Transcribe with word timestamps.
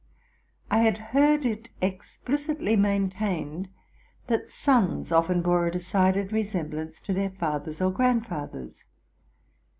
I 0.71 0.79
had 0.79 0.97
heard 1.13 1.45
it 1.45 1.69
ex 1.79 2.19
plicitly 2.25 2.75
maintained, 2.75 3.69
that 4.25 4.49
sons 4.49 5.11
often 5.11 5.43
bore 5.43 5.67
a 5.67 5.71
decided 5.71 6.31
resemblance 6.31 6.99
to 7.01 7.13
their 7.13 7.29
fathers 7.29 7.83
or 7.83 7.91
grandfathers. 7.91 8.83